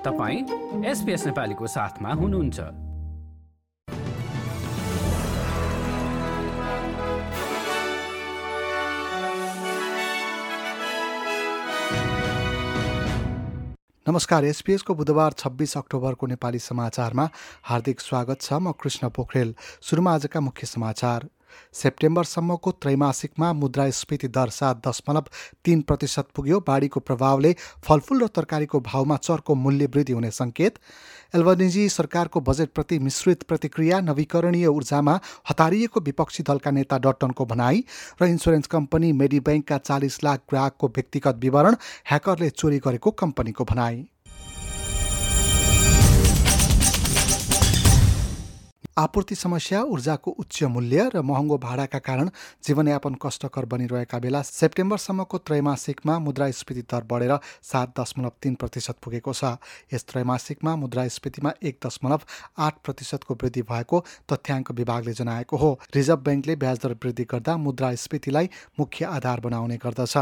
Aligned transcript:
तपाईँ 0.00 0.84
एसपिएस 0.84 1.26
नेपालीको 1.26 1.66
साथमा 1.66 2.12
हुनुहुन्छ। 2.12 2.60
नमस्कार 14.08 14.44
एसपिएसको 14.44 14.94
बुधबार 14.94 15.32
छब्बिस 15.32 15.76
अक्टोबरको 15.76 16.26
नेपाली 16.26 16.58
समाचारमा 16.58 17.28
हार्दिक 17.62 18.00
स्वागत 18.00 18.40
छ। 18.40 18.52
म 18.52 18.72
कृष्ण 18.72 19.08
पोखरेल। 19.08 19.54
सुरुमा 19.82 20.14
आजका 20.14 20.40
मुख्य 20.40 20.66
समाचार। 20.66 21.28
सेप्टेम्बरसम्मको 21.74 22.70
त्रैमासिकमा 22.72 23.52
मुद्रास्फीति 23.54 24.28
दर 24.30 24.50
सात 24.50 24.86
दशमलव 24.88 25.24
तिन 25.64 25.80
प्रतिशत 25.82 26.28
पुग्यो। 26.34 26.60
बाढीको 26.66 27.00
प्रभावले 27.02 27.54
फलफुल 27.84 28.22
र 28.22 28.26
तरकारीको 28.30 28.80
भाउमा 28.82 29.16
चर्को 29.18 29.54
मूल्य 29.56 29.86
वृद्धि 29.86 30.12
हुने 30.12 30.30
सङ्केत 30.32 30.78
एल्बनिजी 31.34 31.88
सरकारको 31.90 32.40
बजेटप्रति 32.42 32.98
मिश्रित 33.00 33.42
प्रतिक्रिया 33.44 34.00
नवीकरणीय 34.02 34.66
ऊर्जामा 34.68 35.18
हतारिएको 35.50 36.00
विपक्षी 36.02 36.42
दलका 36.42 36.70
नेता 36.70 36.98
डट्टनको 37.00 37.46
भनाई 37.46 37.84
र 38.22 38.26
इन्सुरेन्स 38.26 38.66
कम्पनी 38.68 39.12
मेडिब्याङ्कका 39.14 39.78
चालिस 39.80 40.22
लाख 40.24 40.40
ग्राहकको 40.50 40.88
व्यक्तिगत 40.90 41.38
विवरण 41.42 41.76
ह्याकरले 42.10 42.50
चोरी 42.52 42.78
गरेको 42.78 43.10
कम्पनीको 43.22 43.64
भनाई। 43.64 44.04
आपूर्ति 48.96 49.34
समस्या 49.34 49.82
ऊर्जाको 49.84 50.30
उच्च 50.30 50.62
मूल्य 50.64 51.08
र 51.14 51.20
महँगो 51.22 51.56
भाडाका 51.58 51.98
कारण 51.98 52.30
जीवनयापन 52.64 53.14
कष्टकर 53.22 53.64
बनिरहेका 53.64 54.18
बेला 54.18 54.42
सेप्टेम्बरसम्मको 54.42 55.38
त्रैमासिकमा 55.38 56.18
मुद्रास्फीति 56.18 56.82
दर 56.82 57.04
बढेर 57.10 57.38
सात 57.62 57.94
दशमलव 58.00 58.32
तिन 58.42 58.54
प्रतिशत 58.54 58.96
पुगेको 59.02 59.32
छ। 59.32 59.56
यस 59.94 60.04
त्रैमासिकमा 60.04 60.74
मुद्रास्फीतिमा 60.76 61.52
एक 61.62 61.78
दशमलव 61.86 62.20
आठ 62.58 62.74
प्रतिशतको 62.84 63.34
वृद्धि 63.34 63.62
भएको 63.62 64.00
तथ्याङ्क 64.32 64.70
विभागले 64.72 65.12
जनाएको 65.12 65.56
हो। 65.56 65.70
रिजर्भ 65.94 66.20
ब्याङ्कले 66.20 66.56
ब्याजदर 66.56 66.92
वृद्धि 67.04 67.24
गर्दा 67.24 67.56
मुद्रास्फीतिलाई 67.56 68.50
मुख्य 68.80 69.04
आधार 69.06 69.40
बनाउने 69.40 69.76
गर्दछ। 69.76 70.16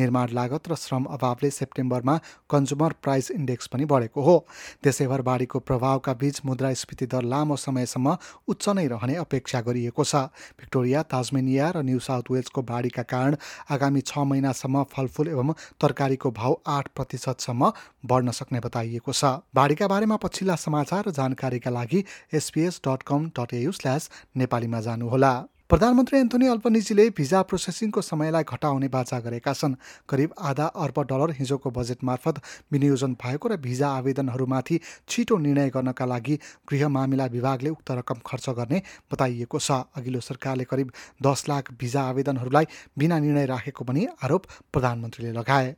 निर्माण 0.00 0.32
लागत 0.32 0.68
र 0.68 0.74
श्रम 0.76 1.04
अभावले 1.12 1.50
सेप्टेम्बरमा 1.50 2.16
कन्जुमर 2.50 2.92
प्राइस 3.02 3.30
इन्डेक्स 3.30 3.66
पनि 3.68 3.84
बढेको 3.84 4.22
हो। 4.22 4.36
देशैभर 4.84 5.22
बाढीको 5.22 5.58
प्रभावका 5.60 6.12
बीच 6.14 6.40
मुद्रास्फीति 6.44 7.06
दर 7.06 7.22
लामो 7.22 7.56
समयसम्म 7.56 8.13
उच्च 8.48 8.68
नै 8.70 8.86
रहने 8.86 9.14
अपेक्षा 9.16 9.60
गरिएको 9.60 10.04
छ। 10.04 10.14
भिक्टोरिया 10.56 11.02
ताजमेनिया 11.06 11.70
र 11.70 11.82
न्यू 11.84 11.98
साउथ 12.00 12.30
वेल्सको 12.30 12.62
बाढीका 12.64 13.02
कारण 13.04 13.36
आगामी 13.70 14.00
छ 14.02 14.18
महिनासम्म 14.24 14.82
फलफुल 14.90 15.28
एवं 15.28 15.52
तरकारीको 15.80 16.30
भाउ 16.32 16.54
आठ 16.66 16.88
प्रतिशतसम्म 16.96 17.72
बढ्न 18.06 18.30
सक्ने 18.32 18.60
बताइएको 18.60 19.12
छ। 19.12 19.24
बाढीका 19.54 19.88
बारेमा 19.88 20.16
पछिल्ला 20.18 20.56
समाचार 20.58 21.08
र 21.08 21.10
जानकारीका 21.14 21.70
लागि 21.70 22.04
SBS 22.34 22.80
dot 22.86 23.02
com 23.04 23.30
dot 23.32 23.54
AU 23.54 23.72
slash 23.72 24.10
नेपालीमा 24.36 24.80
जानुहोला। 24.80 25.34
प्रधानमन्त्री 25.70 26.18
एन्थोनी 26.18 26.46
अल्पनिजीले 26.46 27.04
भिजा 27.16 27.40
प्रोसेसिङको 27.42 28.00
समयलाई 28.04 28.44
घटाउने 28.44 28.88
बाचा 28.92 29.18
गरेका 29.18 29.52
छन्। 29.54 29.74
करिब 30.04 30.30
आधा 30.38 30.66
अर्ब 30.76 30.98
डलर 31.02 31.30
हिजोको 31.40 31.70
बजेट 31.72 32.04
मार्फत 32.04 32.36
विनियोजन 32.68 33.12
भएको 33.16 33.48
र 33.48 33.56
भिजा 33.64 33.88
आवेदनहरूमाथि 34.04 34.76
छिटो 35.08 35.38
निर्णय 35.40 35.68
गर्नका 35.72 36.04
लागि 36.04 36.36
गृह 36.68 36.88
मामिला 36.88 37.26
विभागले 37.32 37.70
उक्त 37.70 37.90
रकम 37.90 38.20
खर्च 38.20 38.46
गर्ने 38.60 38.82
बताइएको 39.08 39.58
छ। 39.58 39.88
अघिल्लो 39.96 40.20
सरकारले 40.20 40.64
करिब 40.68 40.92
दस 41.24 41.48
लाख 41.48 41.72
भिजा 41.80 42.02
आवेदनहरूलाई 42.12 42.66
बिना 42.98 43.18
निर्णय 43.24 43.46
राखेको 43.48 43.84
पनि 43.88 44.06
आरोप 44.20 44.42
प्रधानमन्त्रीले 44.68 45.32
लगाए। 45.32 45.74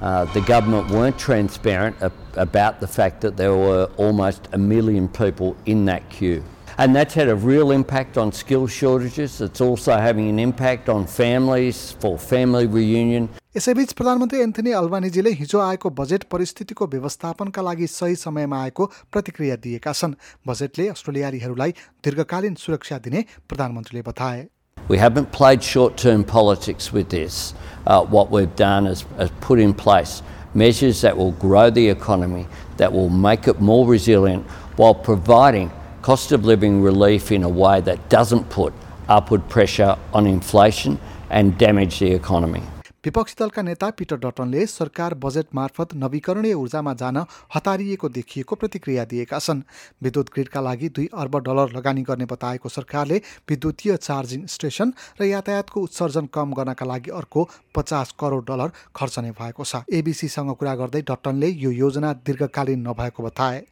Uh. 0.00 0.16
Uh, 0.16 0.24
the 0.32 0.40
government 0.40 0.90
weren't 0.90 1.18
transparent 1.18 1.96
about 2.36 2.80
the 2.80 2.86
fact 2.86 3.20
that 3.20 3.36
there 3.36 3.54
were 3.54 3.84
almost 3.96 4.48
a 4.52 4.58
million 4.58 5.08
people 5.08 5.56
in 5.66 5.84
that 5.84 6.08
queue. 6.10 6.42
And 6.78 6.94
that's 6.94 7.14
had 7.14 7.28
a 7.28 7.34
real 7.34 7.70
impact 7.70 8.18
on 8.18 8.32
skill 8.32 8.66
shortages. 8.66 9.40
It's 9.40 9.60
also 9.60 9.92
having 9.96 10.28
an 10.28 10.38
impact 10.38 10.88
on 10.88 11.06
families 11.06 11.92
for 12.00 12.18
family 12.18 12.66
reunion. 12.66 13.28
यसैबीच 13.56 13.92
प्रधानमन्त्री 13.96 14.40
Anthony 14.40 14.72
अल्बानिजीले 14.78 15.30
हिजो 15.40 15.60
आएको 15.60 15.90
budget 16.00 16.24
परिस्थितिको 16.32 16.86
व्यवस्थापनका 16.94 17.62
लागि 17.62 17.86
सही 17.86 18.16
समयमा 18.24 18.62
आएको 18.62 18.86
प्रतिक्रिया 19.12 19.56
दिएका 19.64 19.92
छन् 19.92 20.14
बजेटले 20.48 20.88
अस्ट्रेलियालीहरूलाई 20.92 21.72
दीर्घकालीन 22.04 22.54
सुरक्षा 22.64 22.98
दिने 23.08 23.24
प्रधानमन्त्रीले 23.48 24.02
बताए 24.10 24.46
We 24.88 24.98
haven't 24.98 25.32
played 25.32 25.62
short 25.62 25.96
term 25.96 26.24
politics 26.24 26.92
with 26.92 27.08
this. 27.08 27.54
Uh, 27.86 28.04
what 28.04 28.30
we've 28.30 28.54
done 28.56 28.86
is, 28.86 29.04
is 29.18 29.30
put 29.40 29.58
in 29.58 29.74
place 29.74 30.22
measures 30.54 31.02
that 31.02 31.16
will 31.16 31.32
grow 31.32 31.70
the 31.70 31.88
economy, 31.88 32.46
that 32.78 32.92
will 32.92 33.10
make 33.10 33.46
it 33.46 33.60
more 33.60 33.86
resilient, 33.86 34.44
while 34.76 34.94
providing 34.94 35.70
cost 36.02 36.32
of 36.32 36.44
living 36.44 36.82
relief 36.82 37.30
in 37.30 37.42
a 37.42 37.48
way 37.48 37.80
that 37.80 38.08
doesn't 38.08 38.48
put 38.48 38.72
upward 39.08 39.48
pressure 39.48 39.96
on 40.12 40.26
inflation 40.26 40.98
and 41.30 41.58
damage 41.58 41.98
the 41.98 42.10
economy. 42.12 42.62
विपक्षी 43.06 43.34
दलका 43.38 43.62
नेता 43.62 43.88
Peter 43.90 44.16
डटनले 44.18 44.64
सरकार 44.66 45.14
budget 45.14 45.54
मार्फत 45.54 45.94
नवीकरणीय 45.94 46.54
ऊर्जामा 46.54 46.94
जान 46.98 47.16
हतारिएको 47.54 48.08
देखिएको 48.10 48.56
प्रतिक्रिया 48.56 49.04
दिएका 49.06 49.38
छन्। 49.38 49.60
विद्युत 50.02 50.30
ग्रिडका 50.34 50.60
लागि 50.60 50.88
दुई 50.90 51.06
अर्ब 51.14 51.36
डलर 51.46 51.76
लगानी 51.76 52.02
गर्ने 52.02 52.26
बताएको 52.26 52.68
सरकारले 52.68 53.20
विद्युतीय 53.46 53.96
चार्जिङ 53.98 54.46
स्टेसन 54.50 54.92
र 55.20 55.24
यातायातको 55.24 55.80
उत्सर्जन 55.80 56.26
कम 56.34 56.58
गर्नका 56.58 56.86
लागि 56.86 57.10
अर्को 57.14 57.48
पचास 57.74 58.14
करोड 58.18 58.44
डलर 58.50 58.74
खर्चने 58.90 59.30
भएको 59.38 59.62
छ। 59.64 59.86
एबिसीसँग 59.86 60.50
कुरा 60.58 60.74
गर्दै 60.74 61.06
डटनले 61.06 61.48
यो 61.62 61.70
योजना 61.78 62.12
दीर्घकालीन 62.26 62.80
नभएको 62.88 63.22
बताए। 63.22 63.62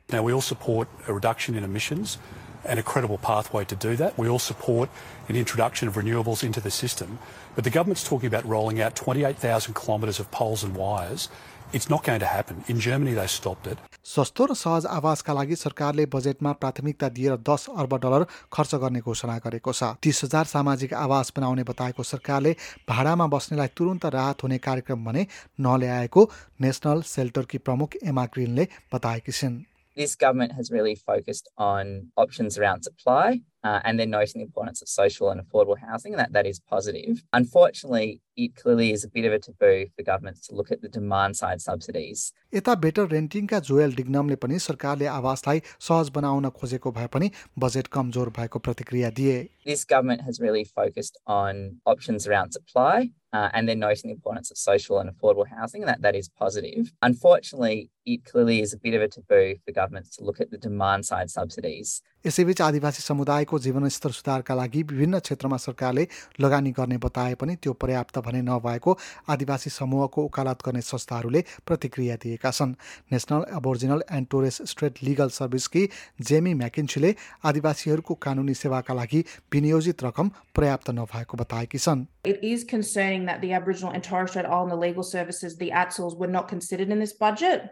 And 2.67 2.79
a 2.79 2.83
credible 2.83 3.19
pathway 3.19 3.65
to 3.67 3.77
do 3.77 3.97
that. 3.97 4.19
We 4.19 4.29
all 4.29 4.39
support 4.39 4.89
an 5.29 5.37
introduction 5.37 5.89
of 5.89 5.97
renewables 5.97 6.43
into 6.43 6.61
the 6.61 6.71
system. 6.71 7.19
But 7.55 7.65
the 7.65 7.71
government's 7.71 8.05
talking 8.05 8.27
about 8.27 8.47
rolling 8.47 8.81
out 8.81 8.97
28,000 8.97 9.75
kilometres 9.75 10.19
of 10.19 10.31
poles 10.31 10.65
and 10.65 10.75
wires. 10.75 11.29
It's 11.73 11.91
not 11.91 12.05
going 12.05 12.21
to 12.21 12.27
happen. 12.27 12.63
In 12.69 12.79
Germany, 12.79 13.15
they 13.15 13.27
stopped 13.27 13.67
it. 13.67 13.79
सस्तो 14.05 14.45
र 14.47 14.55
सहज 14.55 14.87
आवासका 14.87 15.33
लागि 15.33 15.57
सरकारले 15.57 16.05
बजेटमा 16.07 16.53
प्राथमिकता 16.63 17.09
दिएर 17.17 17.37
दस 17.49 17.67
अर्ब 17.73 17.95
डलर 18.05 18.25
खर्च 18.53 18.75
गर्ने 18.83 19.01
घोषणा 19.01 19.37
गरेको 19.47 19.73
छ 19.73 19.97
तिस 20.05 20.25
हजार 20.25 20.45
सामाजिक 20.45 20.95
आवास 20.95 21.33
बनाउने 21.37 21.65
बताएको 21.73 22.03
सरकारले 22.05 22.53
भाडामा 22.89 23.27
बस्नेलाई 23.35 23.69
तुरन्त 23.77 24.05
राहत 24.15 24.43
हुने 24.45 24.59
कार्यक्रम 24.69 25.05
भने 25.05 25.27
नल्याएको 25.67 26.31
नेसनल 26.63 27.03
सेल्टरकी 27.15 27.59
प्रमुख 27.67 27.97
एमा 28.05 28.25
ग्रिनले 28.37 28.69
बताएकी 28.93 29.33
छिन् 29.33 29.63
this 29.96 30.16
government 30.16 30.54
has 30.54 30.72
really 30.72 30.96
focused 30.96 31.50
on 31.58 32.08
options 32.16 32.58
around 32.58 32.84
supply 32.84 33.42
uh, 33.64 33.80
and 33.84 34.00
then 34.00 34.10
noting 34.10 34.40
the 34.40 34.46
importance 34.46 34.82
of 34.82 34.88
social 34.88 35.30
and 35.30 35.42
affordable 35.42 35.78
housing, 35.78 36.14
and 36.14 36.20
that, 36.20 36.32
that 36.32 36.46
is 36.46 36.60
positive. 36.60 37.24
Unfortunately, 37.34 38.22
it 38.38 38.56
clearly 38.56 38.94
is 38.94 39.04
a 39.04 39.10
bit 39.10 39.26
of 39.26 39.34
a 39.34 39.40
taboo 39.40 39.88
for 39.96 40.04
governments 40.04 40.48
to 40.48 40.56
look 40.56 40.72
at 40.72 40.82
the 40.82 40.88
demand 40.88 41.36
side 41.36 41.62
subsidies. 41.62 42.32
यता 42.54 42.76
better 42.84 43.08
रेन्टिङका 43.10 43.60
Joel 43.70 43.94
डिग्नमले 43.96 44.36
पनि 44.44 44.60
सरकारले 44.60 45.06
आवासलाई 45.16 45.62
सहज 45.88 46.10
बनाउन 46.16 46.50
खोजेको 46.60 46.92
भए 46.92 47.08
पनि 47.16 47.32
बजेट 47.66 47.88
कमजोर 47.98 48.30
भएको 48.38 48.60
प्रतिक्रिया 48.68 49.10
दिए 49.20 49.36
This 49.66 49.86
government 49.86 50.22
has 50.28 50.40
really 50.40 50.64
focused 50.64 51.18
on 51.28 51.82
options 51.86 52.28
around 52.28 52.52
supply 52.60 53.12
uh, 53.34 53.50
and 53.54 53.70
then 53.70 53.80
noting 53.80 54.10
the 54.10 54.12
importance 54.12 54.50
of 54.52 54.58
social 54.58 55.00
and 55.00 55.10
affordable 55.10 55.48
housing, 55.48 55.82
and 55.84 55.90
that, 55.90 56.02
that 56.02 56.16
is 56.16 56.30
positive. 56.30 56.92
Unfortunately, 57.02 57.92
it 58.06 58.26
clearly 58.26 58.62
is 58.62 58.74
a 58.74 58.78
bit 58.78 58.94
of 58.96 59.02
a 59.02 59.08
taboo 59.08 59.56
for 59.64 59.72
governments 59.72 60.16
to 60.18 60.24
look 60.24 60.42
at 60.42 60.50
the 60.52 60.58
demand 60.58 61.06
side 61.06 61.30
subsidies. 61.30 62.02
यसैबीच 62.26 62.62
आदिवासी 62.62 63.02
समुदायको 63.02 63.58
जीवनस्तर 63.64 64.12
सुधारका 64.12 64.56
लागि 64.56 64.82
विभिन्न 64.92 65.20
क्षेत्रमा 65.20 65.58
सरकारले 65.58 66.04
लगानी 66.44 66.72
गर्ने 66.76 66.98
बताए 67.06 67.36
पनि 67.40 67.56
त्यो 67.64 67.74
पर्याप्त 67.80 68.18
भने 68.26 68.42
नभएको 68.44 68.98
आदिवासी 69.34 69.70
समूहको 69.70 70.26
वकालत 70.26 70.66
गर्ने 70.66 70.82
संस्थाहरूले 70.84 71.42
प्रतिक्रिया 71.68 72.16
दिएका 72.24 72.52
छन् 72.52 72.74
National 73.14 73.44
Aboriginal 73.60 74.04
and 74.18 74.28
Torres 74.32 74.58
Strait 74.72 75.00
Legal 75.08 75.30
सर्भिसकी 75.40 75.84
Jamie 76.28 76.54
म्याकिन्सीले 76.60 77.14
आदिवासीहरूको 77.52 78.14
कानुनी 78.28 78.54
सेवाका 78.64 78.94
लागि 79.00 79.24
विनियोजित 79.54 80.04
रकम 80.04 80.30
पर्याप्त 80.56 80.90
नभएको 81.00 81.38
बताएकी 81.38 81.78
छन् 81.78 82.06
It 82.26 82.44
is 82.44 82.64
concerning 82.64 83.26
that 83.26 83.42
the 83.42 83.54
Aboriginal 83.54 83.94
and 83.94 84.04
Torres 84.04 84.32
Strait 84.32 84.46
Islander 84.46 84.76
legal 84.76 85.04
services, 85.04 85.58
the 85.58 85.72
ATSLs, 85.72 86.18
were 86.18 86.28
not 86.28 86.48
considered 86.48 86.90
in 86.90 87.00
this 87.00 87.14
budget. 87.14 87.70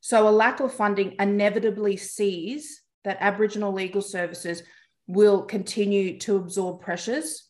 So 0.00 0.28
a 0.28 0.30
lack 0.30 0.60
of 0.60 0.72
funding 0.72 1.14
inevitably 1.18 1.96
sees 1.96 2.80
that 3.04 3.18
Aboriginal 3.20 3.72
legal 3.72 4.02
services 4.02 4.62
will 5.06 5.42
continue 5.42 6.18
to 6.20 6.36
absorb 6.36 6.80
pressures. 6.80 7.48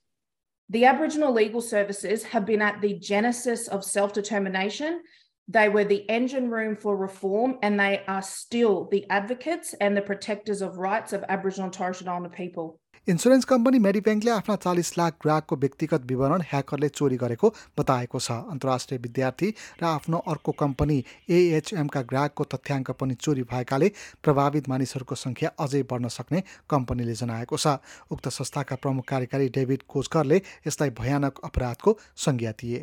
The 0.68 0.84
Aboriginal 0.84 1.32
legal 1.32 1.60
services 1.60 2.22
have 2.24 2.46
been 2.46 2.62
at 2.62 2.80
the 2.80 2.94
genesis 2.94 3.68
of 3.68 3.84
self 3.84 4.12
determination 4.12 5.02
They 5.50 5.68
were 5.68 5.82
the 5.82 6.08
engine 6.08 6.48
room 6.48 6.76
for 6.76 6.96
reform, 6.96 7.58
and 7.60 7.78
they 7.78 8.04
are 8.06 8.22
still 8.22 8.84
the 8.84 9.04
advocates 9.10 9.74
and 9.80 9.96
the 9.96 10.00
protectors 10.00 10.62
of 10.62 10.78
rights 10.78 11.12
of 11.12 11.24
Aboriginal 11.28 11.64
and 11.64 11.72
Torres 11.72 11.96
Strait 11.96 12.08
Islander 12.08 12.28
people. 12.28 12.78
Insurance 13.07 13.45
company 13.45 13.79
मेडिब्याङ्कले 13.85 14.31
आफ्ना 14.31 14.53
चालिस 14.61 14.89
लाख 14.97 15.17
ग्राहकको 15.23 15.55
व्यक्तिगत 15.63 16.05
विवरण 16.11 16.43
ह्याकरले 16.51 16.87
चोरी 16.89 17.17
गरेको 17.23 17.49
बताएको 17.77 18.19
छ। 18.19 18.37
अन्तर्राष्ट्रिय 18.53 18.99
विद्यार्थी 19.01 19.49
र 19.81 19.85
आफ्नो 19.89 20.21
अर्को 20.33 20.51
कम्पनी 20.61 20.97
एएचएमका 21.29 22.01
ग्राहकको 22.13 22.47
तथ्याङ्क 22.55 22.89
पनि 23.01 23.17
चोरी 23.27 23.43
भएकाले 23.51 23.91
प्रभावित 24.25 24.69
मानिसहरूको 24.73 25.19
सङ्ख्या 25.25 25.53
अझै 25.67 25.83
बढ्न 25.93 26.13
सक्ने 26.17 26.41
कम्पनीले 26.73 27.15
जनाएको 27.21 27.61
छ। 27.65 27.77
उक्त 28.09 28.33
संस्थाका 28.39 28.79
प्रमुख 28.81 29.05
कार्यकारी 29.13 29.53
डेभिड 29.59 29.85
कोचकरले 29.87 30.41
यसलाई 30.65 30.97
भयानक 31.03 31.45
अपराधको 31.51 31.97
संज्ञा 32.25 32.57
दिए. 32.57 32.81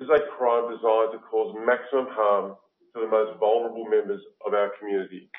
This 0.00 0.08
is 0.08 0.16
a 0.16 0.22
crime 0.32 0.66
designed 0.72 1.12
to 1.12 1.18
cause 1.30 1.50
maximum 1.66 2.06
harm 2.16 2.52
to 2.94 3.00
the 3.00 3.10
most 3.10 3.38
vulnerable 3.38 3.84
members 3.84 4.20
of 4.46 4.54
our 4.54 4.70
community. 4.78 5.30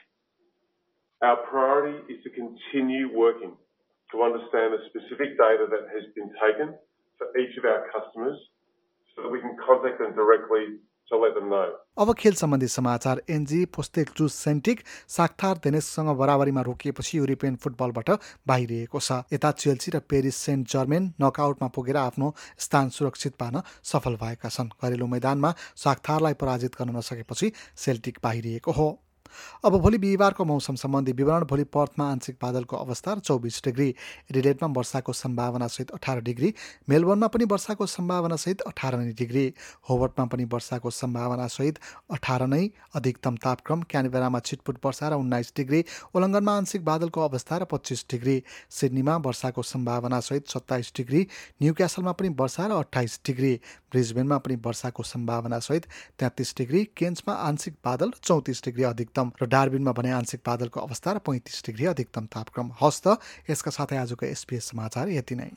Our 1.21 1.37
priority 1.47 1.99
is 2.11 2.23
to 2.23 2.29
continue 2.31 3.13
working 3.13 3.53
to 4.11 4.23
understand 4.23 4.73
the 4.73 4.81
specific 4.89 5.37
data 5.37 5.67
that 5.69 5.87
has 5.93 6.09
been 6.15 6.31
taken 6.41 6.75
for 7.17 7.27
each 7.37 7.55
of 7.57 7.65
our 7.65 7.87
customers 7.93 8.37
so 9.15 9.23
that 9.23 9.31
we 9.31 9.39
can 9.39 9.55
contact 9.61 9.99
them 9.99 10.15
directly 10.15 10.81
अब 11.11 12.13
खेल 12.13 12.33
सम्बन्धी 12.33 12.67
समाचार 12.67 13.21
NG 13.29 13.65
पोस्तेक्चु 13.65 14.27
सेन्टिक 14.27 14.79
साक्थार 15.07 15.57
देनेससँग 15.57 16.09
बराबरीमा 16.17 16.61
रोकिएपछि 16.61 17.17
European 17.17 17.55
फुटबलबाट 17.55 18.09
बाहिरिएको 18.47 18.99
छ। 18.99 19.11
यता 19.33 19.51
चेल्सी 19.51 19.91
र 19.91 19.99
पेरिस 19.99 20.35
सेन्ट 20.35 20.71
जर्मेन 20.71 21.13
नकआउटमा 21.21 21.67
पुगेर 21.67 21.97
आफ्नो 21.97 22.33
स्थान 22.57 22.89
सुरक्षित 22.89 23.35
पार्न 23.35 23.61
सफल 23.83 24.15
भएका 24.15 24.49
छन्। 24.49 24.73
घरेलु 24.81 25.07
मैदानमा 25.07 25.53
साक्थारलाई 25.75 26.33
पराजित 26.33 26.75
गर्न 26.79 26.97
नसकेपछि 26.97 27.51
सेल्टिक 27.75 28.19
बाहिरिएको 28.23 28.71
हो। 28.71 29.00
अब 29.65 29.77
भोलि 29.77 29.97
बिहिबारको 29.97 30.45
मौसम 30.45 30.75
सम्बन्धी 30.75 31.11
विवरण 31.13 31.43
भोलि 31.45 31.63
पर्थमा 31.69 32.09
आंशिक 32.11 32.37
बादलको 32.41 32.77
अवस्था 32.77 33.15
चौबिस 33.19 33.61
डिग्री। 33.65 33.89
एडिलेटमा 34.31 34.67
वर्षाको 34.77 35.13
सम्भावनासहित 35.13 35.91
अठार 35.91 36.21
डिग्री 36.21 36.53
मेलबोर्नमा 36.89 37.27
पनि 37.27 37.45
वर्षाको 37.51 37.85
सम्भावनासहित 37.87 38.61
अठार 38.61 38.97
नै 38.97 39.11
डिग्री 39.13 39.45
होवर्टमा 39.89 40.25
पनि 40.25 40.45
वर्षाको 40.53 40.89
सम्भावनासहित 40.91 41.79
अठार 42.11 42.45
नै। 42.47 42.67
अधिकतम 42.95 43.35
तापक्रम 43.43 43.81
क्यानबेरामा 43.89 44.39
छिटपुट 44.41 44.77
वर्षा 44.85 45.09
र 45.09 45.13
उन्नाइस 45.15 45.53
डिग्री 45.57 45.83
उल्लङ्घनमा 46.15 46.53
आंशिक 46.57 46.85
बादलको 46.85 47.21
अवस्था 47.21 47.57
र 47.57 47.63
पच्चिस 47.71 48.05
डिग्री। 48.11 48.35
सिडनीमा 48.69 49.15
वर्षाको 49.25 49.61
सम्भावनासहित 49.63 50.47
सत्ताइस 50.47 50.91
डिग्री 50.97 51.21
न्यू 51.61 51.73
क्यासलमा 51.73 52.11
पनि 52.11 52.29
वर्षा 52.39 52.67
र 52.67 52.71
अठाइस 52.81 53.19
डिग्री। 53.25 53.53
ब्रिजबेनमा 53.91 54.37
पनि 54.37 54.55
वर्षाको 54.65 55.03
सम्भावनासहित 55.03 55.85
तेत्तिस 56.19 56.49
डिग्री 56.57 56.83
केन्समा 56.97 57.33
आंशिक 57.47 57.73
बादल 57.85 58.11
चौतिस 58.23 58.63
डिग्री 58.65 58.83
अधिकतम। 58.83 59.20
अधिकतम 59.21 59.45
र 59.45 59.49
डार्बिनमा 59.49 59.91
भने 59.91 60.11
आंशिक 60.11 60.41
बादलको 60.45 60.79
अवस्था 60.81 61.11
र 61.11 61.17
पैँतिस 61.19 61.63
डिग्री 61.65 61.85
अधिकतम 61.85 62.25
तापक्रम 62.25 62.71
हस्त 62.81 63.07
यसका 63.49 63.71
साथै 63.71 63.97
आजको 63.97 64.25
एसपिएस 64.25 64.65
समाचार 64.65 65.09
यति 65.11 65.35
नै। 65.35 65.49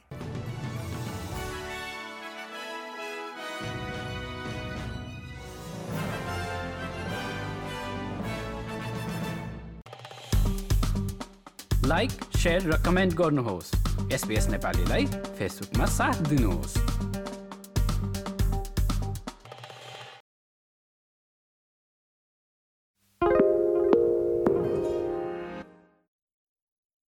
लाइक 11.84 12.10
सेयर 12.36 12.62
र 12.64 12.82
कमेन्ट 12.84 13.14
गर्नुहोस्। 13.14 13.68
एसपिएस 14.12 14.48
नेपालीलाई 14.48 15.06
फेसबुकमा 15.36 15.86
साथ 15.86 16.16
दिनुहोस्। 16.28 17.23